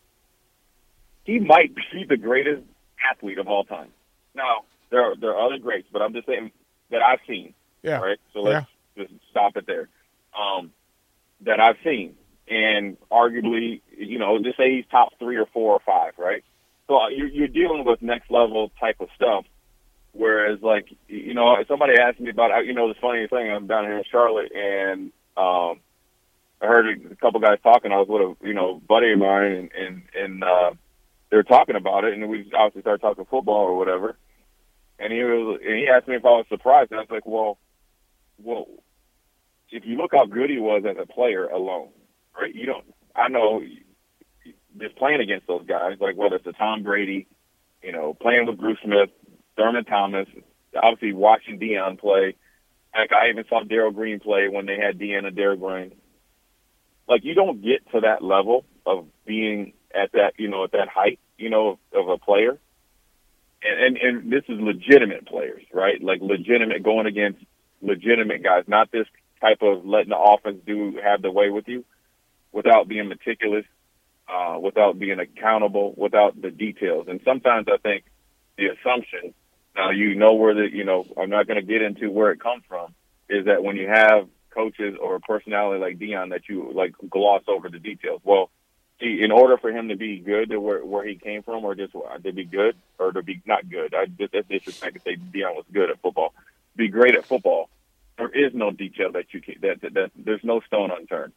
He 1.25 1.39
might 1.39 1.75
be 1.75 2.05
the 2.09 2.17
greatest 2.17 2.63
athlete 3.11 3.39
of 3.39 3.49
all 3.49 3.65
time. 3.65 3.89
Now, 4.35 4.65
there 4.91 5.03
are, 5.03 5.17
there 5.17 5.31
are 5.35 5.47
other 5.47 5.59
greats, 5.59 5.89
but 5.93 6.03
I'm 6.03 6.13
just 6.13 6.27
saying 6.27 6.51
that 6.91 7.03
I've 7.03 7.21
seen. 7.27 7.55
Yeah. 7.83 7.99
Right. 8.01 8.19
So 8.33 8.41
let's 8.41 8.67
yeah. 8.97 9.05
just 9.05 9.15
stop 9.31 9.57
it 9.57 9.67
there. 9.67 9.89
Um, 10.39 10.73
that 11.43 11.61
I've 11.61 11.77
seen, 11.85 12.17
and 12.49 12.97
arguably, 13.11 13.81
you 13.97 14.19
know, 14.19 14.39
just 14.43 14.57
say 14.57 14.77
he's 14.77 14.85
top 14.91 15.13
three 15.19 15.37
or 15.37 15.47
four 15.47 15.75
or 15.75 15.81
five, 15.85 16.15
right? 16.19 16.43
So 16.87 16.97
uh, 16.97 17.09
you're, 17.09 17.29
you're 17.29 17.49
dealing 17.49 17.85
with 17.85 18.03
next 18.03 18.31
level 18.31 18.73
type 18.81 18.97
of 19.01 19.09
stuff. 19.15 19.45
Whereas, 20.13 20.61
like, 20.63 20.87
you 21.07 21.35
know, 21.35 21.63
somebody 21.69 21.95
asked 21.99 22.19
me 22.19 22.31
about, 22.31 22.67
you 22.67 22.73
know, 22.73 22.89
the 22.89 22.95
funny 23.01 23.27
thing. 23.29 23.53
I'm 23.53 23.67
down 23.67 23.85
here 23.85 23.99
in 23.99 24.05
Charlotte, 24.11 24.51
and 24.53 25.13
um, 25.37 25.81
I 26.61 26.67
heard 26.67 26.89
a 27.13 27.15
couple 27.17 27.41
guys 27.41 27.59
talking. 27.63 27.93
I 27.93 27.99
was 27.99 28.09
with 28.09 28.23
a, 28.23 28.49
you 28.49 28.55
know, 28.55 28.81
buddy 28.89 29.13
of 29.13 29.19
mine, 29.19 29.53
and 29.53 29.71
and, 29.73 30.03
and 30.15 30.45
uh, 30.45 30.71
they 31.31 31.37
were 31.37 31.43
talking 31.43 31.77
about 31.77 32.05
it, 32.05 32.15
and 32.15 32.29
we 32.29 32.51
obviously 32.55 32.83
started 32.83 33.03
talking 33.03 33.27
football 33.27 33.61
or 33.61 33.77
whatever. 33.77 34.17
And 34.99 35.13
he 35.13 35.23
was, 35.23 35.61
and 35.65 35.79
he 35.79 35.89
asked 35.89 36.09
me 36.09 36.17
if 36.17 36.25
I 36.25 36.31
was 36.31 36.47
surprised, 36.49 36.91
and 36.91 36.99
I 36.99 37.03
was 37.03 37.11
like, 37.11 37.27
well, 37.27 37.59
well, 38.43 38.67
if 39.71 39.85
you 39.85 39.97
look 39.97 40.13
how 40.13 40.27
good 40.27 40.51
he 40.51 40.59
was 40.59 40.85
as 40.89 40.97
a 41.01 41.07
player 41.07 41.47
alone, 41.47 41.91
right? 42.39 42.55
You 42.55 42.67
don't. 42.67 42.85
I 43.15 43.29
know 43.29 43.63
just 44.79 44.97
playing 44.97 45.21
against 45.21 45.47
those 45.47 45.67
guys, 45.67 45.97
like 46.01 46.17
whether 46.17 46.37
it's 46.37 46.47
a 46.47 46.53
Tom 46.53 46.83
Brady, 46.83 47.27
you 47.83 47.93
know, 47.93 48.15
playing 48.15 48.47
with 48.47 48.59
Bruce 48.59 48.79
Smith, 48.83 49.11
Thurman 49.57 49.85
Thomas, 49.85 50.29
obviously 50.81 51.13
watching 51.13 51.59
Deion 51.59 51.99
play. 51.99 52.37
Heck, 52.91 53.13
I 53.13 53.29
even 53.29 53.45
saw 53.49 53.63
Darrell 53.65 53.91
Green 53.91 54.21
play 54.21 54.49
when 54.49 54.67
they 54.67 54.77
had 54.77 54.99
Deion 54.99 55.27
and 55.27 55.37
Darrell 55.37 55.57
Green. 55.57 55.93
Like 57.09 57.25
you 57.25 57.35
don't 57.35 57.63
get 57.63 57.91
to 57.93 58.01
that 58.01 58.23
level 58.23 58.65
of 58.87 59.07
being 59.27 59.73
at 59.95 60.13
that, 60.13 60.35
you 60.39 60.49
know, 60.49 60.65
at 60.65 60.73
that 60.73 60.89
height, 60.89 61.19
you 61.37 61.51
know, 61.51 61.79
of 61.93 62.09
a 62.09 62.19
player. 62.19 62.59
And, 63.63 63.97
and 63.97 63.97
and 63.97 64.33
this 64.33 64.45
is 64.49 64.61
legitimate 64.61 65.27
players, 65.27 65.63
right? 65.73 66.01
Like 66.03 66.21
legitimate 66.21 66.83
going 66.83 67.07
against 67.07 67.45
legitimate 67.83 68.43
guys, 68.43 68.65
not 68.67 68.91
this 68.93 69.07
type 69.41 69.59
of 69.63 69.85
letting 69.85 70.11
the 70.11 70.19
offense 70.19 70.59
do 70.67 70.99
have 71.03 71.23
the 71.23 71.31
way 71.31 71.51
with 71.51 71.67
you 71.69 71.85
without 72.53 72.89
being 72.89 73.09
meticulous, 73.09 73.65
uh, 74.29 74.59
without 74.61 74.99
being 74.99 75.19
accountable, 75.21 75.95
without 75.97 76.41
the 76.41 76.51
details. 76.51 77.07
And 77.09 77.21
sometimes 77.25 77.67
I 77.73 77.79
think 77.79 78.05
the 78.57 78.67
assumption, 78.69 79.35
now 79.77 79.91
you 79.91 80.15
know 80.15 80.35
where 80.35 80.55
the, 80.55 80.69
you 80.73 80.85
know, 80.85 81.05
I'm 81.17 81.31
not 81.31 81.47
going 81.47 81.61
to 81.61 81.67
get 81.67 81.83
into 81.83 82.11
where 82.11 82.31
it 82.31 82.41
comes 82.41 82.63
from, 82.69 82.95
is 83.29 83.47
that 83.47 83.63
when 83.63 83.77
you 83.77 83.89
have 83.89 84.29
coaches 84.51 84.97
or 85.01 85.17
a 85.17 85.21
personality 85.21 85.81
like 85.81 85.99
Deion 85.99 86.31
that 86.31 86.49
you 86.49 86.71
like 86.75 86.95
gloss 87.09 87.43
over 87.47 87.69
the 87.69 87.79
details. 87.79 88.21
Well, 88.25 88.51
see, 89.01 89.21
in 89.23 89.31
order 89.31 89.57
for 89.57 89.71
him 89.71 89.89
to 89.89 89.97
be 89.97 90.19
good 90.19 90.51
to 90.51 90.61
where, 90.61 90.85
where 90.85 91.07
he 91.07 91.17
came 91.17 91.43
from 91.43 91.65
or 91.65 91.75
just 91.75 91.93
to 91.93 92.33
be 92.33 92.45
good 92.45 92.77
or 92.99 93.13
to 93.13 93.23
be 93.23 93.43
not 93.47 93.69
good, 93.69 93.95
I, 93.95 94.07
just, 94.07 94.33
that's 94.33 94.49
disrespect 94.49 94.97
to 94.97 95.01
say 95.01 95.17
Deion 95.17 95.55
was 95.55 95.65
good 95.73 95.91
at 95.91 96.01
football. 96.01 96.35
Be 96.77 96.89
great 96.89 97.15
at 97.15 97.25
football 97.25 97.69
there 98.19 98.29
is 98.29 98.53
no 98.53 98.71
detail 98.71 99.13
that 99.13 99.33
you 99.33 99.41
can, 99.41 99.55
that, 99.63 99.81
that, 99.81 99.95
that 99.95 100.11
there's 100.17 100.43
no 100.43 100.61
stone 100.67 100.91
unturned. 100.91 101.33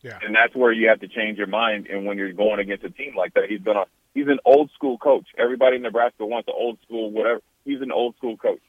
Yeah. 0.00 0.18
And 0.22 0.34
that's 0.34 0.54
where 0.54 0.72
you 0.72 0.88
have 0.88 1.00
to 1.00 1.08
change 1.08 1.38
your 1.38 1.46
mind. 1.46 1.88
And 1.88 2.06
when 2.06 2.18
you're 2.18 2.32
going 2.32 2.60
against 2.60 2.84
a 2.84 2.90
team 2.90 3.14
like 3.16 3.34
that, 3.34 3.44
he's 3.48 3.60
been 3.60 3.76
a 3.76 3.84
he's 4.14 4.28
an 4.28 4.38
old 4.44 4.70
school 4.74 4.96
coach. 4.96 5.26
Everybody 5.36 5.76
in 5.76 5.82
Nebraska 5.82 6.24
wants 6.24 6.48
an 6.48 6.54
old 6.56 6.78
school 6.82 7.10
whatever. 7.10 7.40
He's 7.64 7.80
an 7.80 7.90
old 7.90 8.16
school 8.16 8.36
coach. 8.36 8.60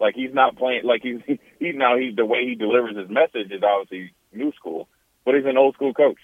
Like 0.00 0.14
he's 0.14 0.34
not 0.34 0.56
playing 0.56 0.84
like 0.84 1.02
he's 1.02 1.20
he, 1.26 1.38
he's 1.58 1.74
now 1.76 1.96
he's 1.96 2.16
the 2.16 2.26
way 2.26 2.46
he 2.46 2.54
delivers 2.54 2.96
his 2.96 3.08
message 3.08 3.52
is 3.52 3.62
obviously 3.62 4.12
new 4.32 4.52
school, 4.52 4.88
but 5.24 5.34
he's 5.34 5.46
an 5.46 5.58
old 5.58 5.74
school 5.74 5.94
coach. 5.94 6.18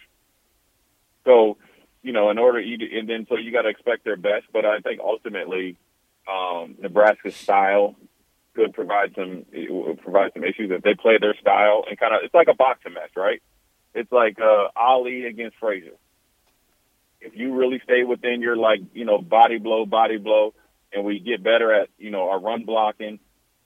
So, 1.29 1.59
you 2.03 2.13
know, 2.13 2.31
in 2.31 2.39
order 2.39 2.59
you 2.59 2.79
and 2.99 3.07
then 3.07 3.27
so 3.29 3.37
you 3.37 3.53
got 3.53 3.63
to 3.63 3.69
expect 3.69 4.05
their 4.05 4.17
best. 4.17 4.47
But 4.51 4.65
I 4.65 4.79
think 4.81 5.01
ultimately, 5.01 5.77
um, 6.27 6.77
Nebraska's 6.81 7.37
style 7.37 7.97
could 8.57 8.73
provide 8.73 9.15
some 9.15 9.45
provide 10.03 10.33
some 10.33 10.43
issues 10.43 10.71
if 10.71 10.83
they 10.83 10.95
play 10.95 11.19
their 11.21 11.35
style 11.39 11.85
and 11.89 11.99
kind 11.99 12.15
of 12.15 12.21
it's 12.25 12.35
like 12.35 12.49
a 12.49 12.55
boxing 12.55 12.95
match, 12.95 13.13
right? 13.15 13.43
It's 13.95 14.11
like 14.11 14.39
uh, 14.41 14.69
Ali 14.75 15.27
against 15.27 15.59
Frazier. 15.59 15.97
If 17.21 17.37
you 17.37 17.55
really 17.55 17.81
stay 17.85 18.05
within 18.05 18.41
your 18.41 18.57
like 18.57 18.81
you 18.95 19.05
know 19.05 19.19
body 19.19 19.59
blow, 19.59 19.85
body 19.85 20.17
blow, 20.17 20.55
and 20.95 21.05
we 21.05 21.19
get 21.19 21.45
better 21.45 21.75
at 21.75 21.91
you 21.99 22.11
know 22.11 22.31
our 22.31 22.41
run 22.41 22.65
blocking, 22.65 23.19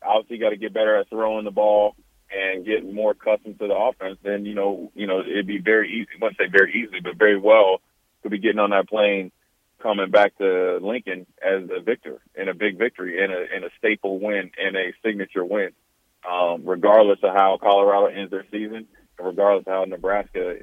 obviously 0.02 0.38
got 0.38 0.50
to 0.50 0.56
get 0.56 0.74
better 0.74 0.96
at 0.96 1.08
throwing 1.10 1.44
the 1.44 1.52
ball 1.52 1.94
and 2.34 2.64
get 2.64 2.90
more 2.90 3.12
accustomed 3.12 3.58
to 3.58 3.68
the 3.68 3.74
offense. 3.74 4.18
Then 4.22 4.44
you 4.44 4.54
know 4.54 4.90
you 4.94 5.06
know 5.06 5.20
it'd 5.20 5.46
be 5.46 5.58
very 5.58 5.90
easy. 5.90 6.08
I 6.14 6.24
wouldn't 6.24 6.38
say 6.38 6.48
very 6.50 6.82
easily, 6.82 7.00
but 7.00 7.16
very 7.16 7.38
well 7.38 7.80
could 8.22 8.30
be 8.30 8.38
getting 8.38 8.58
on 8.58 8.70
that 8.70 8.88
plane 8.88 9.32
coming 9.82 10.10
back 10.10 10.36
to 10.38 10.78
Lincoln 10.80 11.26
as 11.42 11.68
a 11.76 11.80
victor 11.80 12.20
in 12.34 12.48
a 12.48 12.54
big 12.54 12.78
victory 12.78 13.22
and 13.22 13.32
a, 13.32 13.56
in 13.56 13.64
a 13.64 13.70
staple 13.78 14.20
win 14.20 14.50
and 14.56 14.76
a 14.76 14.92
signature 15.04 15.44
win. 15.44 15.70
Um, 16.28 16.62
regardless 16.64 17.18
of 17.24 17.34
how 17.34 17.58
Colorado 17.60 18.06
ends 18.06 18.30
their 18.30 18.46
season, 18.52 18.86
and 19.18 19.26
regardless 19.26 19.66
of 19.66 19.72
how 19.72 19.84
Nebraska 19.84 20.58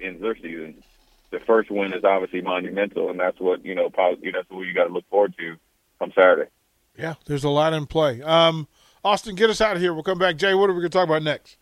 ends 0.00 0.22
their 0.22 0.36
season, 0.36 0.82
the 1.30 1.38
first 1.40 1.70
win 1.70 1.92
is 1.92 2.02
obviously 2.02 2.40
monumental, 2.40 3.10
and 3.10 3.20
that's 3.20 3.38
what 3.38 3.64
you 3.64 3.74
know. 3.74 3.90
That's 3.94 4.48
what 4.48 4.66
you 4.66 4.72
got 4.72 4.84
to 4.84 4.92
look 4.92 5.08
forward 5.10 5.34
to 5.38 5.56
come 5.98 6.12
Saturday. 6.14 6.50
Yeah, 6.98 7.14
there's 7.26 7.44
a 7.44 7.50
lot 7.50 7.74
in 7.74 7.86
play. 7.86 8.22
Um, 8.22 8.68
Austin, 9.06 9.34
get 9.34 9.50
us 9.50 9.60
out 9.60 9.76
of 9.76 9.82
here. 9.82 9.94
We'll 9.94 10.02
come 10.02 10.18
back. 10.18 10.36
Jay, 10.36 10.54
what 10.54 10.68
are 10.68 10.72
we 10.72 10.80
going 10.80 10.90
to 10.90 10.98
talk 10.98 11.06
about 11.08 11.22
next? 11.22 11.56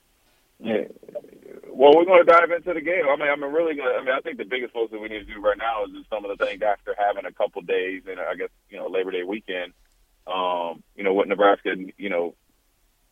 Yeah, 0.58 0.84
well, 1.68 1.92
we're 1.94 2.04
going 2.06 2.24
to 2.24 2.32
dive 2.32 2.50
into 2.50 2.72
the 2.72 2.80
game. 2.80 3.04
I 3.08 3.16
mean, 3.16 3.28
I'm 3.28 3.42
really 3.42 3.74
going. 3.74 3.92
to 3.92 3.98
I 3.98 4.04
mean, 4.04 4.14
I 4.14 4.20
think 4.20 4.38
the 4.38 4.44
biggest 4.44 4.72
focus 4.72 4.98
we 5.00 5.08
need 5.08 5.26
to 5.26 5.34
do 5.34 5.40
right 5.40 5.58
now 5.58 5.84
is 5.84 5.92
just 5.92 6.08
some 6.08 6.24
of 6.24 6.36
the 6.36 6.44
things 6.44 6.62
after 6.62 6.94
having 6.96 7.26
a 7.26 7.32
couple 7.32 7.62
days 7.62 8.02
and 8.08 8.18
I 8.18 8.34
guess 8.34 8.50
you 8.70 8.78
know 8.78 8.86
Labor 8.86 9.10
Day 9.10 9.24
weekend 9.24 9.72
um, 10.26 10.82
you 10.96 11.04
know, 11.04 11.12
what 11.12 11.28
Nebraska, 11.28 11.74
you 11.96 12.08
know, 12.08 12.34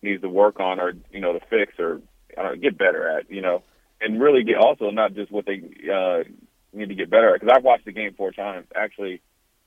needs 0.03 0.23
to 0.23 0.29
work 0.29 0.61
on 0.61 0.81
or, 0.81 0.95
you 1.11 1.21
know, 1.21 1.33
to 1.33 1.41
fix 1.51 1.75
or 1.79 2.01
I 2.37 2.43
don't 2.43 2.53
know, 2.53 2.61
get 2.61 2.79
better 2.79 3.19
at, 3.19 3.31
you 3.31 3.43
know, 3.43 3.63
and 4.01 4.21
really 4.21 4.43
get 4.43 4.57
also 4.57 4.91
not 4.91 5.15
just 5.15 5.31
what 5.31 5.47
they 5.47 5.63
uh, 5.93 6.25
need 6.73 6.89
to 6.89 6.95
get 6.95 7.11
better 7.11 7.35
at. 7.35 7.41
Because 7.41 7.55
I've 7.57 7.65
watched 7.65 7.85
the 7.85 7.93
game 7.93 8.15
four 8.17 8.33
times. 8.33 8.67
Actually, 8.75 9.21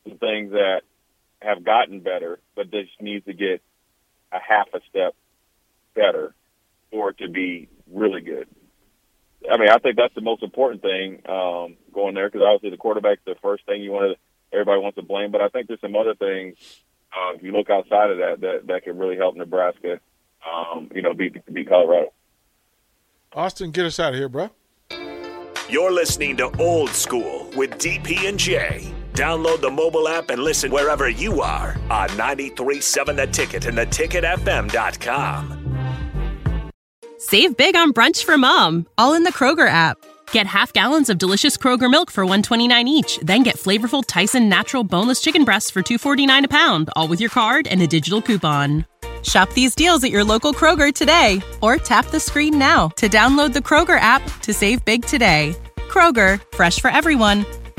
some 0.08 0.18
things 0.18 0.52
that 0.52 0.82
have 1.42 1.64
gotten 1.64 2.00
better, 2.00 2.40
but 2.56 2.72
this 2.72 2.88
needs 3.00 3.26
to 3.26 3.34
get 3.34 3.62
a 4.32 4.40
half 4.40 4.68
a 4.74 4.80
step 4.90 5.16
better 5.94 6.34
for 6.92 7.10
it 7.10 7.18
to 7.20 7.30
be 7.30 7.70
really 7.92 8.22
good. 8.22 8.48
I 9.50 9.58
mean, 9.58 9.70
I 9.70 9.78
think 9.78 9.96
that's 9.96 10.16
the 10.16 10.22
most 10.22 10.44
important 10.44 10.82
thing 10.82 11.22
um, 11.30 11.76
going 11.94 12.16
there 12.16 12.30
because 12.30 12.46
obviously 12.46 12.72
the 12.72 12.78
quarterback's 12.78 13.22
the 13.26 13.36
first 13.42 13.66
thing 13.66 13.82
you 13.82 13.92
want 13.92 14.14
to 14.14 14.20
everybody 14.54 14.82
wants 14.82 14.96
to 14.96 15.04
blame, 15.04 15.32
but 15.32 15.42
I 15.42 15.50
think 15.50 15.68
there's 15.68 15.82
some 15.82 15.96
other 15.96 16.16
things 16.16 16.56
uh, 17.16 17.34
if 17.36 17.44
you 17.44 17.52
look 17.52 17.70
outside 17.70 18.12
of 18.12 18.18
that 18.18 18.42
that 18.42 18.68
that 18.68 18.84
can 18.84 18.98
really 18.98 19.18
help 19.18 19.36
Nebraska, 19.36 20.00
um, 20.46 20.90
you 20.94 21.02
know, 21.02 21.14
beat 21.14 21.38
beat 21.52 21.68
Colorado. 21.68 22.12
Austin, 23.34 23.72
get 23.72 23.86
us 23.86 24.00
out 24.00 24.14
of 24.14 24.16
here, 24.16 24.30
bro. 24.30 24.50
You're 25.68 25.92
listening 25.92 26.38
to 26.38 26.56
Old 26.58 26.90
School 26.92 27.50
with 27.56 27.72
DP 27.72 28.30
and 28.30 28.40
Jay. 28.40 28.95
Download 29.16 29.62
the 29.62 29.72
mobile 29.72 30.10
app 30.10 30.30
and 30.30 30.44
listen 30.44 30.72
wherever 30.72 31.08
you 31.08 31.42
are 31.42 31.78
on 31.90 32.10
93.7 32.10 33.16
The 33.16 33.28
Ticket 33.28 33.66
and 33.66 33.78
theticketfm.com. 33.78 35.62
Save 37.18 37.56
big 37.56 37.78
on 37.78 37.94
brunch 37.94 38.26
for 38.26 38.38
mom, 38.38 38.88
all 38.98 39.14
in 39.14 39.24
the 39.24 39.32
Kroger 39.32 39.70
app. 39.70 39.98
Get 40.32 40.48
half 40.48 40.74
gallons 40.74 41.10
of 41.10 41.18
delicious 41.18 41.56
Kroger 41.56 41.90
milk 41.90 42.12
for 42.12 42.26
129 42.26 42.90
each, 42.90 43.18
then 43.24 43.42
get 43.44 43.56
flavorful 43.56 44.04
Tyson 44.06 44.50
natural 44.50 44.84
boneless 44.84 45.22
chicken 45.22 45.46
breasts 45.46 45.72
for 45.72 45.82
249 45.82 46.46
a 46.46 46.48
pound, 46.50 46.90
all 46.98 47.08
with 47.08 47.22
your 47.22 47.30
card 47.30 47.68
and 47.68 47.82
a 47.82 47.88
digital 47.88 48.22
coupon. 48.22 48.86
Shop 49.24 49.50
these 49.54 49.76
deals 49.76 50.04
at 50.04 50.12
your 50.12 50.26
local 50.26 50.54
Kroger 50.54 50.94
today 50.94 51.42
or 51.62 51.78
tap 51.78 52.08
the 52.08 52.20
screen 52.20 52.60
now 52.60 52.90
to 52.90 53.08
download 53.08 53.54
the 53.54 53.60
Kroger 53.60 54.00
app 54.00 54.22
to 54.42 54.54
save 54.54 54.84
big 54.84 55.06
today. 55.06 55.56
Kroger, 55.88 56.42
fresh 56.54 56.82
for 56.82 56.92
everyone. 56.92 57.46